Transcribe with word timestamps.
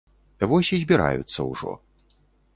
Вось 0.53 0.71
і 0.77 0.79
збіраюцца 0.85 1.47
ўжо. 1.51 1.77